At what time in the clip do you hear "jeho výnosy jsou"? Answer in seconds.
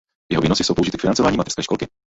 0.31-0.73